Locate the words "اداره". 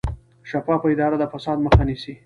0.91-1.17